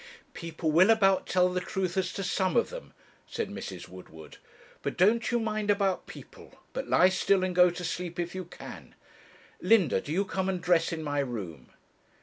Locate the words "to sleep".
7.69-8.17